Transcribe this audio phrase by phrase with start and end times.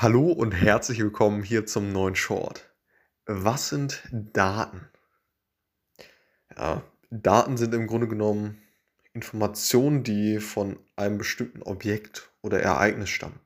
[0.00, 2.72] Hallo und herzlich willkommen hier zum neuen Short.
[3.26, 4.88] Was sind Daten?
[6.56, 8.62] Ja, Daten sind im Grunde genommen
[9.12, 13.40] Informationen, die von einem bestimmten Objekt oder Ereignis stammen.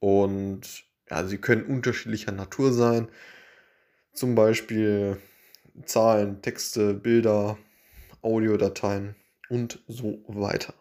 [0.00, 3.08] Und ja, sie können unterschiedlicher Natur sein,
[4.12, 5.16] zum Beispiel
[5.86, 7.56] Zahlen, Texte, Bilder,
[8.20, 9.16] Audiodateien
[9.48, 10.74] und so weiter.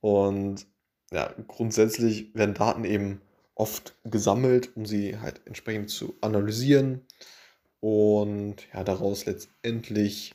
[0.00, 0.66] Und
[1.12, 3.20] ja, grundsätzlich werden Daten eben
[3.54, 7.02] oft gesammelt, um sie halt entsprechend zu analysieren
[7.80, 10.34] und ja, daraus letztendlich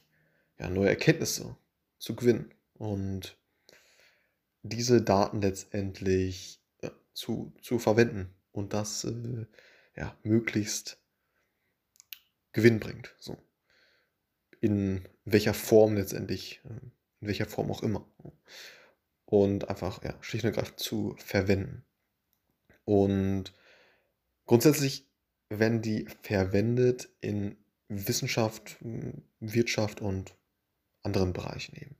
[0.60, 1.56] ja, neue Erkenntnisse
[1.98, 3.38] zu gewinnen und
[4.64, 9.46] diese Daten letztendlich ja, zu, zu verwenden und das äh,
[9.96, 10.98] ja, möglichst
[12.52, 13.16] Gewinn bringt.
[13.20, 13.38] So.
[14.62, 16.70] In welcher Form letztendlich, äh,
[17.22, 18.08] in welcher Form auch immer
[19.26, 21.86] und einfach ja, schlicht und ergreifend zu verwenden.
[22.86, 23.54] Und
[24.46, 25.08] grundsätzlich
[25.50, 28.78] werden die verwendet in Wissenschaft,
[29.40, 30.36] Wirtschaft und
[31.04, 31.96] anderen Bereichen eben.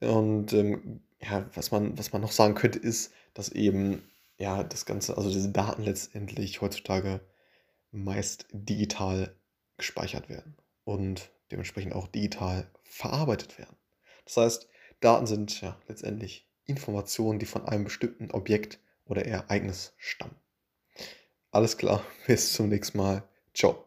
[0.00, 4.02] Und ähm, ja, was man, was man noch sagen könnte, ist, dass eben
[4.36, 7.20] ja das Ganze, also diese Daten letztendlich heutzutage
[7.90, 9.34] meist digital
[9.76, 13.76] gespeichert werden und dementsprechend auch digital verarbeitet werden.
[14.24, 14.68] Das heißt,
[15.04, 20.36] Daten sind ja letztendlich Informationen, die von einem bestimmten Objekt oder Ereignis stammen.
[21.50, 23.22] Alles klar, bis zum nächsten Mal.
[23.52, 23.83] Ciao.